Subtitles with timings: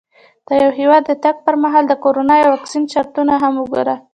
[0.47, 3.95] د یو هېواد د تګ پر مهال د کرونا یا واکسین شرطونه هم وګوره.